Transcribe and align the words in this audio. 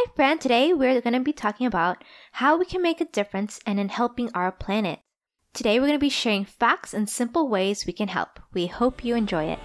Hi, 0.00 0.06
friend. 0.14 0.40
Today 0.40 0.72
we're 0.72 1.00
going 1.00 1.14
to 1.14 1.18
be 1.18 1.32
talking 1.32 1.66
about 1.66 2.04
how 2.30 2.56
we 2.56 2.64
can 2.64 2.80
make 2.80 3.00
a 3.00 3.04
difference 3.04 3.58
and 3.66 3.80
in 3.80 3.88
helping 3.88 4.30
our 4.32 4.52
planet. 4.52 5.00
Today 5.52 5.80
we're 5.80 5.88
going 5.88 5.98
to 5.98 6.06
be 6.06 6.08
sharing 6.08 6.44
facts 6.44 6.94
and 6.94 7.10
simple 7.10 7.48
ways 7.48 7.84
we 7.84 7.92
can 7.92 8.06
help. 8.06 8.38
We 8.54 8.68
hope 8.68 9.04
you 9.04 9.16
enjoy 9.16 9.46
it. 9.46 9.58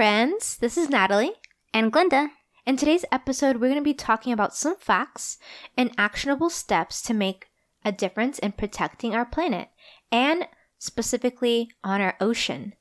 Friends. 0.00 0.56
This 0.56 0.78
is 0.78 0.88
Natalie. 0.88 1.34
And 1.74 1.92
Glenda. 1.92 2.30
In 2.64 2.78
today's 2.78 3.04
episode, 3.12 3.56
we're 3.56 3.68
going 3.68 3.74
to 3.74 3.82
be 3.82 3.92
talking 3.92 4.32
about 4.32 4.56
some 4.56 4.76
facts 4.76 5.36
and 5.76 5.92
actionable 5.98 6.48
steps 6.48 7.02
to 7.02 7.12
make 7.12 7.50
a 7.84 7.92
difference 7.92 8.38
in 8.38 8.52
protecting 8.52 9.14
our 9.14 9.26
planet 9.26 9.68
and 10.10 10.48
specifically 10.78 11.68
on 11.84 12.00
our 12.00 12.16
ocean. 12.18 12.72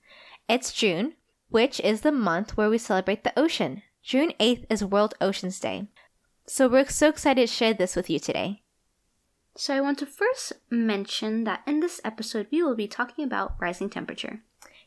It's 0.47 0.71
June, 0.71 1.15
which 1.49 1.81
is 1.81 1.99
the 1.99 2.13
month 2.13 2.55
where 2.55 2.69
we 2.69 2.77
celebrate 2.77 3.25
the 3.25 3.37
ocean. 3.37 3.83
June 4.01 4.31
8th 4.39 4.63
is 4.69 4.85
World 4.85 5.13
Oceans 5.19 5.59
Day. 5.59 5.89
So 6.47 6.69
we're 6.69 6.87
so 6.87 7.09
excited 7.09 7.49
to 7.49 7.53
share 7.53 7.73
this 7.73 7.97
with 7.97 8.09
you 8.09 8.19
today. 8.19 8.63
So, 9.57 9.75
I 9.75 9.81
want 9.81 9.99
to 9.99 10.05
first 10.05 10.53
mention 10.69 11.43
that 11.43 11.63
in 11.67 11.81
this 11.81 11.99
episode, 12.05 12.47
we 12.49 12.63
will 12.63 12.77
be 12.77 12.87
talking 12.87 13.25
about 13.25 13.57
rising 13.59 13.89
temperature. 13.89 14.39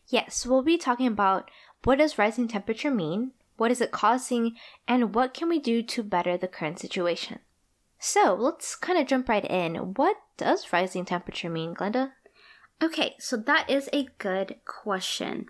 Yes, 0.08 0.46
we'll 0.46 0.62
be 0.62 0.78
talking 0.78 1.06
about 1.06 1.50
what 1.84 1.98
does 1.98 2.18
rising 2.18 2.48
temperature 2.48 2.90
mean, 2.90 3.32
what 3.56 3.70
is 3.70 3.80
it 3.80 3.90
causing, 3.90 4.56
and 4.88 5.14
what 5.14 5.34
can 5.34 5.48
we 5.48 5.58
do 5.58 5.82
to 5.82 6.02
better 6.02 6.36
the 6.36 6.48
current 6.48 6.78
situation. 6.78 7.38
So 7.98 8.34
let's 8.34 8.74
kind 8.74 8.98
of 8.98 9.06
jump 9.06 9.28
right 9.28 9.44
in. 9.44 9.94
What 9.94 10.16
does 10.36 10.72
rising 10.72 11.04
temperature 11.04 11.48
mean, 11.48 11.74
Glenda? 11.74 12.12
Okay, 12.82 13.14
so 13.20 13.36
that 13.36 13.70
is 13.70 13.88
a 13.92 14.08
good 14.18 14.56
question. 14.64 15.46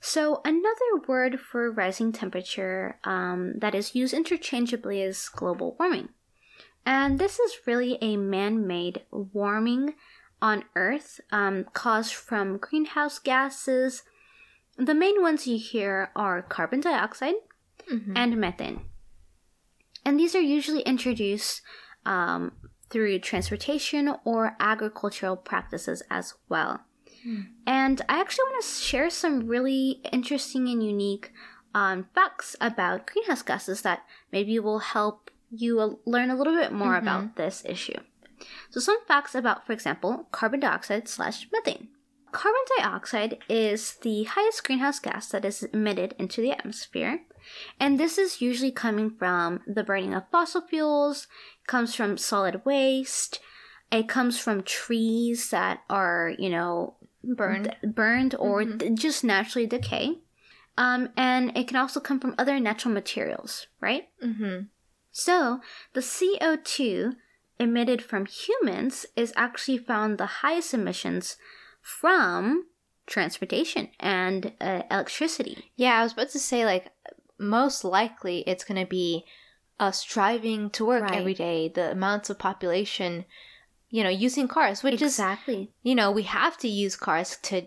So, 0.00 0.40
another 0.44 1.06
word 1.06 1.38
for 1.38 1.70
rising 1.70 2.10
temperature 2.10 2.98
um, 3.04 3.54
that 3.58 3.74
is 3.74 3.94
used 3.94 4.14
interchangeably 4.14 5.00
is 5.00 5.28
global 5.28 5.76
warming. 5.78 6.08
And 6.84 7.18
this 7.18 7.38
is 7.38 7.66
really 7.66 7.98
a 8.00 8.16
man 8.16 8.66
made 8.66 9.02
warming 9.10 9.94
on 10.40 10.64
Earth 10.74 11.20
um, 11.30 11.66
caused 11.72 12.14
from 12.14 12.56
greenhouse 12.56 13.18
gases. 13.20 14.02
The 14.76 14.94
main 14.94 15.20
ones 15.22 15.46
you 15.46 15.58
hear 15.58 16.10
are 16.16 16.42
carbon 16.42 16.80
dioxide 16.80 17.34
Mm-hmm. 17.90 18.16
and 18.16 18.36
methane. 18.36 18.80
And 20.04 20.18
these 20.18 20.36
are 20.36 20.40
usually 20.40 20.82
introduced 20.82 21.62
um, 22.06 22.52
through 22.90 23.18
transportation 23.18 24.14
or 24.24 24.56
agricultural 24.60 25.36
practices 25.36 26.02
as 26.08 26.34
well. 26.48 26.82
And 27.66 28.00
I 28.08 28.20
actually 28.20 28.44
want 28.50 28.62
to 28.64 28.68
share 28.68 29.10
some 29.10 29.48
really 29.48 30.00
interesting 30.12 30.68
and 30.68 30.82
unique 30.84 31.32
um, 31.74 32.06
facts 32.14 32.54
about 32.60 33.06
greenhouse 33.06 33.42
gases 33.42 33.82
that 33.82 34.04
maybe 34.32 34.58
will 34.58 34.78
help 34.80 35.30
you 35.50 36.00
learn 36.04 36.30
a 36.30 36.36
little 36.36 36.54
bit 36.54 36.72
more 36.72 36.96
about 36.96 37.36
this 37.36 37.64
issue. 37.66 37.98
So, 38.70 38.80
some 38.80 39.04
facts 39.06 39.34
about, 39.34 39.66
for 39.66 39.72
example, 39.72 40.26
carbon 40.32 40.60
dioxide 40.60 41.08
slash 41.08 41.46
methane. 41.52 41.88
Carbon 42.32 42.62
dioxide 42.78 43.38
is 43.48 43.94
the 44.02 44.24
highest 44.24 44.64
greenhouse 44.64 44.98
gas 44.98 45.28
that 45.28 45.44
is 45.44 45.62
emitted 45.64 46.14
into 46.18 46.40
the 46.40 46.52
atmosphere. 46.52 47.20
And 47.78 47.98
this 47.98 48.18
is 48.18 48.40
usually 48.40 48.72
coming 48.72 49.10
from 49.10 49.60
the 49.66 49.84
burning 49.84 50.14
of 50.14 50.28
fossil 50.30 50.62
fuels, 50.62 51.26
comes 51.66 51.94
from 51.94 52.16
solid 52.16 52.64
waste, 52.64 53.40
it 53.90 54.08
comes 54.08 54.38
from 54.38 54.62
trees 54.62 55.50
that 55.50 55.80
are, 55.90 56.32
you 56.38 56.48
know, 56.48 56.94
Burned. 57.24 57.76
burned 57.84 58.34
or 58.36 58.64
d- 58.64 58.90
just 58.94 59.22
naturally 59.22 59.66
decay. 59.66 60.18
Um, 60.76 61.10
and 61.16 61.56
it 61.56 61.68
can 61.68 61.76
also 61.76 62.00
come 62.00 62.18
from 62.18 62.34
other 62.38 62.58
natural 62.58 62.94
materials, 62.94 63.66
right? 63.80 64.08
Mm-hmm. 64.24 64.64
So, 65.12 65.60
the 65.92 66.00
CO2 66.00 67.16
emitted 67.60 68.02
from 68.02 68.26
humans 68.26 69.06
is 69.14 69.32
actually 69.36 69.78
found 69.78 70.16
the 70.16 70.40
highest 70.40 70.72
emissions 70.72 71.36
from 71.82 72.66
transportation 73.06 73.88
and 74.00 74.52
uh, 74.60 74.82
electricity. 74.90 75.70
Yeah, 75.76 75.98
I 75.98 76.02
was 76.02 76.12
about 76.12 76.30
to 76.30 76.38
say, 76.38 76.64
like, 76.64 76.90
most 77.38 77.84
likely 77.84 78.40
it's 78.46 78.64
going 78.64 78.80
to 78.80 78.88
be 78.88 79.24
us 79.80 80.04
driving 80.04 80.70
to 80.70 80.84
work 80.86 81.02
Right. 81.02 81.14
every 81.14 81.34
day, 81.34 81.68
the 81.68 81.90
amounts 81.90 82.30
of 82.30 82.38
population, 82.38 83.24
you 83.90 84.04
know, 84.04 84.08
using 84.10 84.46
cars, 84.48 84.82
which 84.82 85.02
is, 85.02 85.18
exactly. 85.18 85.72
you 85.82 85.94
know, 85.94 86.10
we 86.10 86.22
have 86.22 86.56
to 86.58 86.68
use 86.68 86.94
cars 86.94 87.36
to 87.42 87.66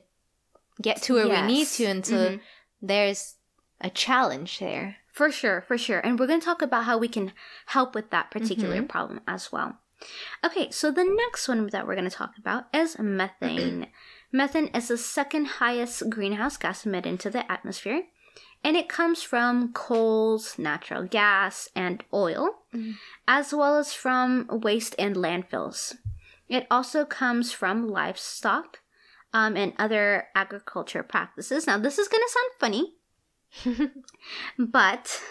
get 0.82 1.02
to 1.04 1.14
where 1.16 1.28
we 1.28 1.42
need 1.42 1.68
to. 1.68 1.86
And 1.86 2.06
so 2.06 2.16
Mhm. 2.16 2.40
there's 2.82 3.36
a 3.82 3.90
challenge 3.90 4.60
there. 4.60 4.98
For 5.12 5.32
sure, 5.32 5.62
for 5.62 5.78
sure. 5.78 6.00
And 6.00 6.20
we're 6.20 6.28
going 6.28 6.40
to 6.40 6.46
talk 6.46 6.62
about 6.62 6.86
how 6.86 6.98
we 6.98 7.08
can 7.08 7.34
help 7.68 7.96
with 7.96 8.10
that 8.12 8.32
particular 8.32 8.82
Mhm. 8.82 8.90
problem 8.90 9.22
as 9.28 9.52
well. 9.52 9.80
Okay, 10.44 10.70
so 10.72 10.92
the 10.92 11.04
next 11.04 11.48
one 11.48 11.68
that 11.68 11.88
we're 11.88 11.96
going 11.96 12.10
to 12.10 12.16
talk 12.16 12.38
about 12.38 12.66
is 12.74 12.98
methane. 13.00 13.88
methane 14.32 14.68
is 14.68 14.88
the 14.90 14.98
second 14.98 15.46
highest 15.46 16.10
greenhouse 16.10 16.58
gas 16.58 16.86
emitted 16.86 17.08
into 17.12 17.30
the 17.30 17.50
atmosphere, 17.52 18.04
and 18.64 18.76
it 18.76 18.90
comes 18.90 19.24
from 19.24 19.72
coals, 19.74 20.58
natural 20.60 21.04
gas, 21.04 21.70
and 21.76 22.04
oil, 22.14 22.50
Mhm. 22.74 22.96
as 23.28 23.54
well 23.54 23.78
as 23.78 23.94
from 23.94 24.48
waste 24.50 24.96
and 25.00 25.16
landfills. 25.16 25.96
It 26.50 26.68
also 26.70 27.06
comes 27.06 27.52
from 27.52 27.88
livestock 27.88 28.80
um, 29.34 29.58
and 29.58 29.74
other 29.78 30.28
agriculture 30.36 31.04
practices. 31.04 31.66
Now, 31.68 31.78
this 31.78 31.98
is 31.98 32.08
going 32.08 32.24
to 32.24 32.30
sound 32.36 32.52
funny, 32.60 32.96
but 34.58 35.22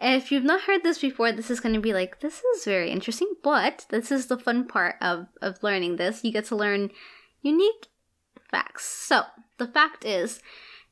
if 0.00 0.32
you've 0.32 0.44
not 0.44 0.62
heard 0.62 0.82
this 0.82 0.98
before, 0.98 1.32
this 1.32 1.50
is 1.50 1.60
going 1.60 1.74
to 1.74 1.80
be 1.80 1.92
like, 1.92 2.20
this 2.20 2.40
is 2.56 2.64
very 2.64 2.90
interesting. 2.90 3.34
But 3.42 3.86
this 3.90 4.10
is 4.10 4.26
the 4.26 4.38
fun 4.38 4.66
part 4.66 4.96
of, 5.00 5.26
of 5.42 5.62
learning 5.62 5.96
this. 5.96 6.24
You 6.24 6.32
get 6.32 6.46
to 6.46 6.56
learn 6.56 6.90
unique 7.42 7.86
facts. 8.50 8.84
So, 8.86 9.22
the 9.58 9.66
fact 9.66 10.04
is, 10.04 10.40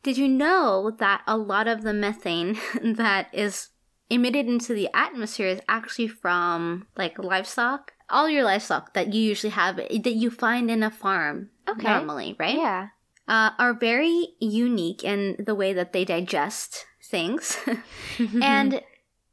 did 0.02 0.18
you 0.18 0.28
know 0.28 0.90
that 0.98 1.22
a 1.26 1.36
lot 1.36 1.66
of 1.68 1.82
the 1.82 1.92
methane 1.94 2.56
that 2.82 3.28
is 3.32 3.70
emitted 4.10 4.46
into 4.46 4.72
the 4.74 4.88
atmosphere 4.94 5.48
is 5.48 5.60
actually 5.68 6.08
from 6.08 6.86
like 6.96 7.18
livestock? 7.18 7.92
All 8.10 8.28
your 8.28 8.44
livestock 8.44 8.94
that 8.94 9.12
you 9.12 9.20
usually 9.22 9.50
have, 9.50 9.76
that 9.76 9.90
you 10.14 10.30
find 10.30 10.70
in 10.70 10.82
a 10.82 10.90
farm 10.90 11.50
Okay. 11.68 11.82
normally, 11.82 12.36
right? 12.38 12.56
Yeah. 12.56 12.88
uh, 13.26 13.50
are 13.58 13.74
very 13.74 14.28
unique 14.40 15.04
in 15.04 15.36
the 15.38 15.54
way 15.54 15.74
that 15.74 15.92
they 15.92 16.04
digest 16.06 16.86
things 17.02 17.58
and 18.42 18.80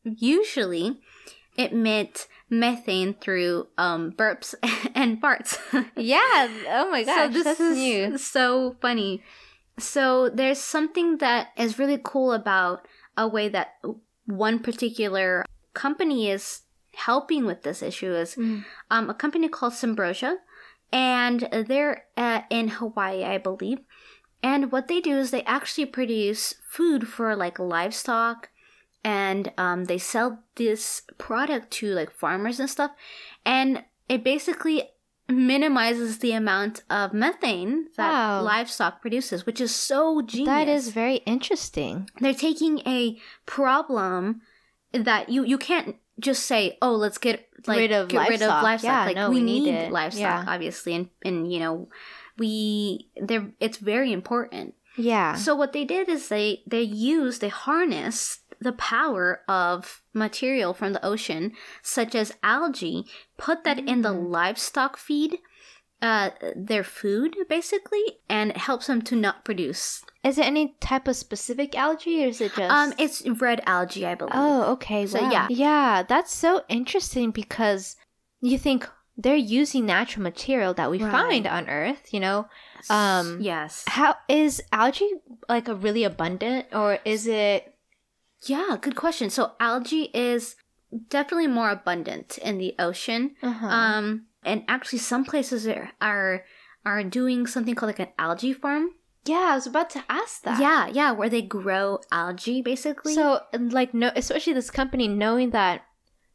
usually 0.06 1.00
emit 1.58 2.28
methane 2.50 3.14
through 3.16 3.68
um, 3.78 4.12
burps 4.12 4.54
and 4.96 5.22
farts. 5.22 5.58
yeah. 5.98 6.48
Oh 6.70 6.90
my 6.92 7.04
gosh. 7.04 7.28
So 7.28 7.34
this 7.34 7.44
that's 7.44 7.60
is 7.60 7.78
new. 7.78 8.18
so 8.18 8.76
funny. 8.82 9.24
So 9.80 10.30
there's 10.30 10.60
something 10.60 11.18
that 11.18 11.50
is 11.58 11.80
really 11.80 12.00
cool 12.02 12.32
about 12.34 12.88
a 13.18 13.28
way 13.28 13.50
that 13.50 13.76
one 14.26 14.60
particular 14.60 15.44
company 15.74 16.30
is 16.30 16.62
helping 16.96 17.46
with 17.46 17.64
this 17.64 17.82
issue 17.84 18.14
is 18.14 18.36
Mm. 18.36 18.64
um, 18.90 19.10
a 19.10 19.14
company 19.14 19.50
called 19.50 19.74
Symbrosia, 19.74 20.38
and 20.94 21.42
they're 21.68 22.06
uh, 22.16 22.42
in 22.50 22.70
Hawaii, 22.70 23.24
I 23.26 23.38
believe. 23.38 23.80
And 24.42 24.72
what 24.72 24.88
they 24.88 25.02
do 25.02 25.18
is 25.18 25.32
they 25.32 25.44
actually 25.44 25.88
produce 25.88 26.56
food 26.70 27.08
for 27.08 27.36
like 27.36 27.60
livestock, 27.60 28.50
and 29.06 29.54
um, 29.58 29.86
they 29.86 29.98
sell 30.00 30.40
this 30.56 31.04
product 31.18 31.70
to 31.80 31.94
like 31.94 32.10
farmers 32.12 32.60
and 32.60 32.70
stuff, 32.70 32.92
and 33.46 33.84
it 34.10 34.24
basically 34.24 34.90
minimizes 35.28 36.20
the 36.20 36.32
amount 36.34 36.84
of 36.90 37.14
methane 37.14 37.88
that 37.98 38.12
Wow. 38.12 38.42
livestock 38.44 39.02
produces, 39.02 39.46
which 39.46 39.60
is 39.62 39.74
so 39.74 40.22
genius 40.22 40.48
That 40.48 40.68
is 40.68 40.90
very 40.90 41.18
interesting. 41.26 42.10
they're 42.22 42.34
taking 42.34 42.80
a 42.86 43.18
problem 43.46 44.42
that 44.94 45.30
you 45.30 45.44
you 45.44 45.58
can't 45.58 45.96
just 46.20 46.46
say 46.46 46.78
oh 46.82 46.96
let's 46.96 47.18
get 47.18 47.50
like 47.68 47.80
Rid 47.80 47.92
of 47.92 48.08
get 48.08 48.30
rid 48.30 48.42
of 48.42 48.48
livestock. 48.48 48.64
livestock 48.64 48.90
Yeah, 48.92 49.06
like 49.06 49.16
no, 49.18 49.30
we, 49.30 49.36
we 49.38 49.42
need 49.44 49.64
need, 49.66 49.92
livestock 49.92 50.22
Yeah. 50.22 50.46
obviously 50.48 50.94
and 50.96 51.10
and 51.26 51.52
you 51.52 51.60
know 51.60 51.90
we 52.38 53.10
they're 53.20 53.52
it's 53.60 53.78
very 53.78 54.14
important 54.14 54.76
Yeah. 54.96 55.36
so 55.36 55.56
what 55.56 55.74
they 55.74 55.84
did 55.84 56.08
is 56.08 56.30
they 56.30 56.64
they 56.68 56.82
used 56.84 57.42
they 57.42 57.50
harnessed 57.50 58.45
the 58.66 58.74
power 58.74 59.42
of 59.48 60.02
material 60.14 60.74
from 60.74 60.92
the 60.94 61.06
ocean 61.06 61.54
such 61.82 62.14
as 62.16 62.34
algae 62.44 63.06
put 63.38 63.64
that 63.64 63.80
in 63.80 64.02
the 64.02 64.10
Mm. 64.14 64.30
livestock 64.38 64.98
feed 64.98 65.40
uh, 66.02 66.30
their 66.56 66.84
food 66.84 67.36
basically, 67.50 68.04
and 68.30 68.52
it 68.52 68.58
helps 68.58 68.88
them 68.88 69.02
to 69.02 69.16
not 69.16 69.46
produce. 69.46 70.04
Is 70.24 70.38
it 70.38 70.46
any 70.46 70.76
type 70.80 71.08
of 71.08 71.16
specific 71.16 71.74
algae 71.76 72.26
or 72.26 72.28
is 72.28 72.42
it 72.42 72.54
just 72.54 72.70
Um, 72.72 72.94
it's 73.00 73.26
red 73.46 73.62
algae, 73.66 74.06
I 74.06 74.16
believe. 74.16 74.34
Oh, 74.36 74.74
okay. 74.74 75.08
So, 75.08 75.22
wow. 75.22 75.32
yeah. 75.32 75.48
Yeah, 75.50 76.04
that's 76.04 76.34
so 76.36 76.64
interesting 76.68 77.32
because 77.32 77.96
you 78.42 78.58
think 78.60 78.88
they're 79.18 79.36
using 79.62 79.86
natural 79.86 80.24
material 80.24 80.74
that 80.76 80.92
we 80.92 81.00
Right. 81.02 81.12
find 81.12 81.48
on 81.48 81.70
Earth, 81.70 82.14
you 82.14 82.20
know? 82.20 82.48
Um 82.90 83.40
yes. 83.42 83.86
how 83.88 84.16
is 84.28 84.62
algae 84.72 85.10
like 85.50 85.68
a 85.70 85.76
really 85.76 86.04
abundant 86.04 86.68
or 86.74 87.00
is 87.06 87.26
it 87.26 87.74
Yeah, 88.44 88.78
good 88.80 88.96
question. 88.96 89.30
So 89.30 89.54
algae 89.60 90.10
is 90.14 90.56
definitely 91.10 91.48
more 91.48 91.70
abundant 91.72 92.38
in 92.40 92.58
the 92.58 92.76
ocean. 92.80 93.36
uh-huh. 93.42 93.66
Um, 93.68 94.26
and 94.44 94.64
actually, 94.68 95.00
some 95.00 95.26
places 95.26 95.68
are 95.68 95.92
are, 96.02 96.44
are 96.86 97.04
doing 97.04 97.48
something 97.48 97.74
called 97.76 97.90
like 97.90 98.00
an 98.00 98.14
algae 98.20 98.54
farm. 98.54 98.90
Yeah, 99.26 99.48
I 99.50 99.56
was 99.56 99.66
about 99.66 99.90
to 99.92 100.04
ask 100.08 100.44
that. 100.44 100.60
Yeah, 100.62 100.86
yeah, 100.88 101.12
where 101.12 101.30
they 101.30 101.42
grow 101.42 102.00
algae 102.12 102.62
basically. 102.62 103.16
So, 103.16 103.40
like, 103.54 103.94
no, 103.96 104.12
especially 104.16 104.54
this 104.54 104.70
company 104.70 105.08
knowing 105.08 105.50
that 105.50 105.82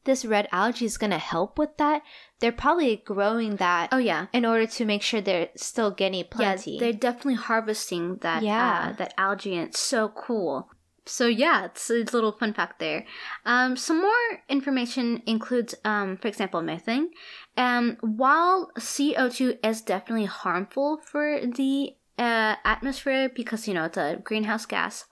this 0.03 0.25
red 0.25 0.49
algae 0.51 0.87
is 0.87 0.99
going 0.99 1.13
to 1.13 1.19
help 1.19 1.57
with 1.57 1.77
that, 1.77 2.03
they're 2.41 2.51
probably 2.51 2.97
growing 2.97 3.57
that 3.57 3.91
oh 3.93 3.99
yeah, 3.99 4.27
in 4.33 4.45
order 4.45 4.67
to 4.67 4.85
make 4.85 5.03
sure 5.03 5.21
they're 5.21 5.51
still 5.55 5.93
getting 5.93 6.25
plenty. 6.25 6.73
yeah, 6.73 6.81
they're 6.81 6.93
definitely 6.93 7.35
harvesting 7.35 8.17
that 8.23 8.43
Yeah. 8.43 8.89
uh, 8.89 8.93
that 8.97 9.15
algae, 9.17 9.55
and 9.55 9.69
it's 9.69 9.79
so 9.79 10.09
cool. 10.09 10.69
So 11.07 11.27
yeah, 11.27 11.65
it's 11.65 11.91
a 11.91 12.05
little 12.05 12.33
fun 12.33 12.53
fact 12.55 12.79
there. 12.79 13.05
Um, 13.45 13.77
some 13.77 14.01
more 14.01 14.43
information 14.49 15.23
includes, 15.27 15.75
um, 15.85 16.17
for 16.19 16.29
example, 16.29 16.63
methane. 16.63 17.11
Um, 17.57 17.97
while 18.01 18.71
CO 18.79 19.29
two 19.29 19.59
is 19.65 19.81
definitely 19.83 20.27
harmful 20.27 20.99
for 20.99 21.41
the 21.45 21.95
uh, 22.19 22.57
atmosphere 22.65 23.29
because 23.35 23.67
you 23.67 23.75
know 23.75 23.85
it's 23.85 23.97
a 23.97 24.21
greenhouse 24.23 24.67
gas, 24.67 25.07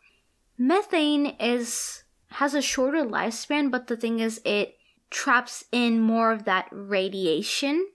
methane 0.59 1.27
is 1.41 2.05
has 2.33 2.55
a 2.55 2.63
shorter 2.63 3.05
lifespan. 3.05 3.71
But 3.71 3.87
the 3.87 3.97
thing 3.97 4.21
is, 4.21 4.41
it 4.45 4.77
traps 5.11 5.65
in 5.73 6.01
more 6.01 6.33
of 6.33 6.45
that 6.45 6.69
radiation, 6.71 7.89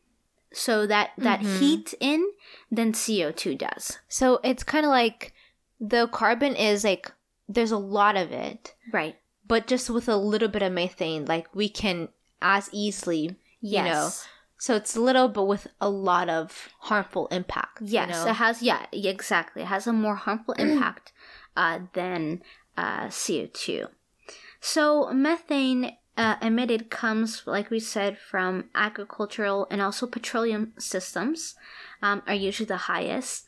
so 0.51 0.88
that 0.88 1.12
that 1.18 1.42
Mhm. 1.42 1.60
heat 1.60 1.94
in 2.00 2.31
than 2.72 2.94
CO 2.94 3.31
two 3.31 3.56
does. 3.56 4.00
so 4.07 4.40
it's 4.44 4.63
kind 4.63 4.86
of 4.86 4.90
like 4.90 5.34
the 5.80 6.07
carbon 6.07 6.56
is 6.56 6.84
like 6.84 7.12
there's 7.48 7.72
a 7.72 7.78
lot 7.78 8.16
of 8.16 8.31
it, 8.31 8.74
Right. 8.92 9.16
but 9.48 9.68
just 9.68 9.90
with 9.90 10.07
a 10.10 10.16
little 10.16 10.48
bit 10.50 10.62
of 10.62 10.72
methane, 10.72 11.25
like 11.25 11.54
we 11.56 11.69
can 11.69 12.10
as 12.42 12.69
easily, 12.72 13.36
you 13.62 13.84
know. 13.84 14.10
So 14.57 14.75
it's 14.75 14.95
little, 14.95 15.28
but 15.28 15.44
with 15.44 15.68
a 15.81 15.90
lot 15.90 16.30
of 16.30 16.69
harmful 16.80 17.28
impact. 17.28 17.81
you 17.81 17.88
Yes, 17.90 18.10
know? 18.24 18.31
it 18.31 18.36
has. 18.36 18.62
Yeah, 18.62 18.86
yeah, 18.94 19.12
exactly. 19.12 19.62
It 19.63 19.68
has 19.68 19.88
a 19.88 19.94
more 19.94 20.16
harmful 20.16 20.54
impact 20.57 21.12
uh, 21.57 21.80
than 21.94 22.42
uh, 22.78 23.10
CO 23.10 23.48
two. 23.54 23.88
So 24.62 25.12
methane 25.12 25.98
uh, 26.16 26.36
emitted 26.42 26.90
comes, 26.90 27.44
like 27.45 27.69
we 27.69 27.80
said, 27.81 28.18
from 28.18 28.69
agricultural 28.74 29.68
and 29.69 29.81
also 29.81 30.07
petroleum 30.07 30.74
systems. 30.78 31.56
Um, 32.01 32.22
are 32.28 32.34
usually 32.34 32.68
the 32.68 32.78
highest. 32.78 33.45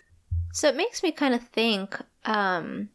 So 0.53 0.67
it 0.69 0.75
makes 0.75 1.03
me 1.03 1.11
kind 1.11 1.33
of 1.33 1.43
think, 1.49 1.97
um, 2.25 2.89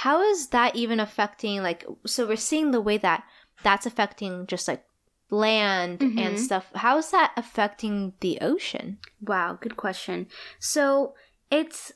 how 0.00 0.20
is 0.22 0.48
that 0.48 0.76
even 0.76 1.00
affecting 1.00 1.62
like 1.62 1.84
so 2.04 2.26
we're 2.28 2.36
seeing 2.36 2.70
the 2.70 2.80
way 2.82 2.98
that 2.98 3.24
that's 3.62 3.86
affecting 3.86 4.46
just 4.46 4.68
like 4.68 4.84
land 5.30 6.02
and 6.02 6.36
Mhm. 6.36 6.38
stuff. 6.38 6.70
How 6.74 6.98
is 6.98 7.10
that 7.10 7.32
affecting 7.36 8.12
the 8.20 8.38
ocean? 8.40 8.98
Wow, 9.20 9.58
good 9.60 9.76
question. 9.76 10.28
So 10.60 11.14
it's 11.50 11.92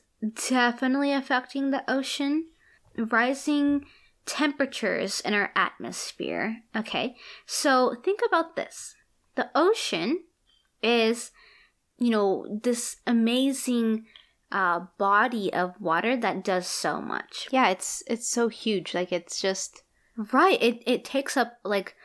definitely 0.49 1.13
affecting 1.13 1.69
the 1.71 1.83
ocean. 1.89 2.49
Rising 2.97 3.85
temperatures 4.25 5.21
in 5.21 5.33
our 5.33 5.51
atmosphere. 5.55 6.63
Okay, 6.75 7.15
so 7.45 7.95
think 8.03 8.19
about 8.27 8.55
this 8.55 8.95
the 9.35 9.49
ocean 9.55 10.23
is, 10.81 11.31
you 11.97 12.09
know, 12.09 12.45
this 12.63 12.97
amazing 13.05 14.05
uh, 14.51 14.81
body 14.97 15.51
of 15.53 15.79
water 15.79 16.15
that 16.17 16.43
does 16.43 16.67
so 16.67 17.01
much. 17.01 17.47
Yeah, 17.51 17.69
it's 17.69 18.03
it's 18.07 18.27
so 18.27 18.47
huge. 18.49 18.93
Like 18.93 19.11
it's 19.11 19.41
just 19.41 19.83
Right. 20.31 20.61
It, 20.61 20.83
it 20.85 21.05
takes 21.05 21.37
up 21.37 21.57
like, 21.63 21.95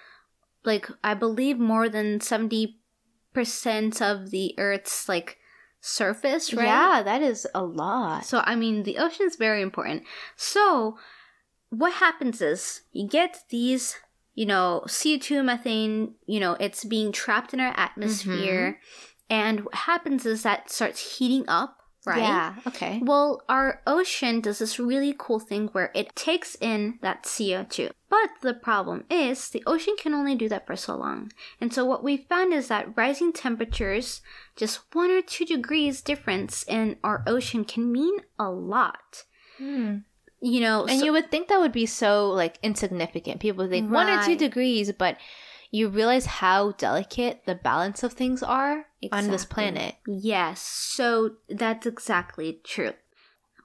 like, 0.64 0.88
I 1.02 1.14
believe 1.14 1.58
more 1.58 1.88
than 1.88 2.18
70% 2.20 2.74
of 4.00 4.30
the 4.30 4.54
Earth's 4.58 5.08
like 5.08 5.38
surface, 5.80 6.52
right? 6.54 6.66
yeah, 6.66 7.02
that 7.02 7.22
is 7.22 7.46
a 7.54 7.62
lot. 7.62 8.24
So, 8.24 8.42
I 8.44 8.54
mean, 8.56 8.84
the 8.84 8.98
ocean's 8.98 9.36
very 9.36 9.62
important. 9.62 10.04
So, 10.36 10.98
what 11.70 11.94
happens 11.94 12.40
is 12.40 12.82
you 12.92 13.08
get 13.08 13.40
these, 13.50 13.96
you 14.34 14.46
know, 14.46 14.84
CO2, 14.86 15.44
methane, 15.44 16.14
you 16.26 16.40
know, 16.40 16.56
it's 16.60 16.84
being 16.84 17.12
trapped 17.12 17.52
in 17.52 17.60
our 17.60 17.74
atmosphere. 17.76 18.78
And 19.28 19.64
what 19.64 19.74
happens 19.74 20.24
is 20.24 20.44
that 20.44 20.70
starts 20.70 21.18
heating 21.18 21.44
up, 21.48 21.75
right? 22.06 22.18
Yeah. 22.18 22.54
Okay. 22.66 23.00
Well, 23.02 23.42
our 23.48 23.82
ocean 23.86 24.40
does 24.40 24.60
this 24.60 24.78
really 24.78 25.14
cool 25.18 25.40
thing 25.40 25.68
where 25.68 25.90
it 25.94 26.14
takes 26.14 26.56
in 26.60 26.98
that 27.02 27.24
CO2. 27.24 27.90
But 28.08 28.30
the 28.40 28.54
problem 28.54 29.04
is 29.10 29.48
the 29.48 29.64
ocean 29.66 29.96
can 29.98 30.14
only 30.14 30.36
do 30.36 30.48
that 30.48 30.66
for 30.66 30.76
so 30.76 30.96
long. 30.96 31.32
And 31.60 31.74
so 31.74 31.84
what 31.84 32.04
we 32.04 32.16
found 32.16 32.52
is 32.54 32.68
that 32.68 32.96
rising 32.96 33.32
temperatures, 33.32 34.22
just 34.54 34.80
one 34.92 35.10
or 35.10 35.20
two 35.22 35.44
degrees 35.44 36.00
difference 36.00 36.62
in 36.68 36.96
our 37.02 37.24
ocean 37.26 37.64
can 37.64 37.90
mean 37.90 38.18
a 38.38 38.48
lot. 38.50 39.24
Hmm. 39.58 39.98
You 40.40 40.60
know, 40.60 40.84
And 40.84 41.00
so- 41.00 41.04
you 41.04 41.12
would 41.12 41.30
think 41.30 41.48
that 41.48 41.60
would 41.60 41.72
be 41.72 41.86
so 41.86 42.30
like 42.30 42.58
insignificant. 42.62 43.40
People 43.40 43.68
think 43.68 43.90
one 43.90 44.08
or 44.08 44.22
two 44.22 44.36
degrees, 44.36 44.92
but 44.92 45.16
you 45.72 45.88
realize 45.88 46.26
how 46.26 46.72
delicate 46.72 47.42
the 47.44 47.54
balance 47.56 48.02
of 48.04 48.12
things 48.12 48.42
are 48.42 48.85
on 49.12 49.28
this 49.28 49.44
planet. 49.44 49.96
Yes, 50.06 50.60
so 50.60 51.36
that's 51.48 51.86
exactly 51.86 52.60
true. 52.64 52.92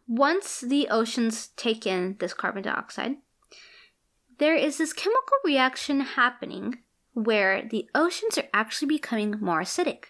Once 0.07 0.61
the 0.61 0.87
oceans 0.89 1.49
take 1.55 1.85
in 1.87 2.17
this 2.19 2.33
carbon 2.33 2.63
dioxide, 2.63 3.17
there 4.39 4.55
is 4.55 4.77
this 4.77 4.93
chemical 4.93 5.37
reaction 5.45 6.01
happening 6.01 6.79
where 7.13 7.61
the 7.67 7.87
oceans 7.93 8.37
are 8.37 8.47
actually 8.53 8.87
becoming 8.87 9.35
more 9.39 9.61
acidic. 9.61 10.05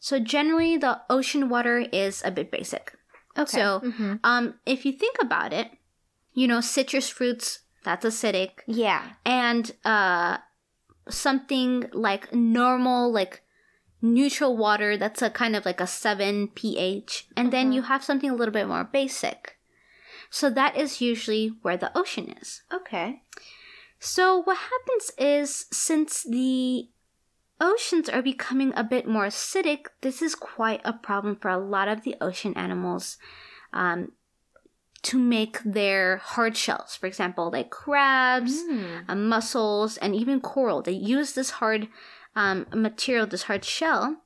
So 0.00 0.18
generally 0.18 0.76
the 0.76 1.00
ocean 1.10 1.48
water 1.48 1.84
is 1.92 2.22
a 2.24 2.30
bit 2.30 2.50
basic. 2.50 2.96
Okay. 3.36 3.58
So 3.58 3.80
Mhm. 3.80 4.20
um 4.24 4.54
if 4.66 4.84
you 4.84 4.92
think 4.92 5.16
about 5.20 5.52
it, 5.52 5.70
you 6.34 6.46
know, 6.46 6.60
citrus 6.60 7.08
fruits, 7.08 7.60
that's 7.84 8.04
acidic 8.04 8.60
yeah. 8.66 9.12
and 9.24 9.70
uh 9.84 10.38
something 11.08 11.88
like 11.92 12.34
normal 12.34 13.10
like 13.12 13.42
neutral 14.00 14.56
water 14.56 14.96
that's 14.96 15.22
a 15.22 15.30
kind 15.30 15.56
of 15.56 15.64
like 15.64 15.80
a 15.80 15.86
7 15.86 16.48
ph 16.48 17.26
and 17.36 17.52
then 17.52 17.66
Uh-huh. 17.68 17.74
you 17.76 17.82
have 17.82 18.04
something 18.04 18.30
a 18.30 18.34
little 18.34 18.52
bit 18.52 18.68
more 18.68 18.84
basic 18.84 19.58
so 20.30 20.48
that 20.50 20.76
is 20.76 21.00
usually 21.00 21.48
where 21.62 21.76
the 21.76 21.90
ocean 21.98 22.34
is 22.40 22.62
Okay. 22.72 23.22
so 23.98 24.38
what 24.42 24.58
happens 24.58 25.10
is 25.18 25.66
since 25.72 26.22
the 26.22 26.88
oceans 27.60 28.08
are 28.08 28.22
becoming 28.22 28.72
a 28.76 28.84
bit 28.84 29.06
more 29.08 29.26
acidic 29.26 29.86
this 30.02 30.22
is 30.22 30.34
quite 30.36 30.80
a 30.84 30.92
problem 30.92 31.34
for 31.34 31.48
a 31.50 31.58
lot 31.58 31.88
of 31.88 32.02
the 32.04 32.14
ocean 32.20 32.54
animals 32.56 33.18
um, 33.72 34.12
to 35.02 35.18
make 35.18 35.58
their 35.64 36.18
hard 36.18 36.56
shells 36.56 36.94
for 36.94 37.06
example 37.06 37.50
like 37.50 37.70
crabs 37.70 38.62
Hmm. 38.62 38.98
uh, 39.08 39.14
mussels, 39.16 39.96
and 39.98 40.14
even 40.14 40.40
coral. 40.40 40.82
They 40.82 40.92
use 40.92 41.32
this 41.32 41.50
hard 41.58 41.88
um, 42.38 42.66
material, 42.72 43.26
this 43.26 43.42
hard 43.42 43.64
shell, 43.64 44.22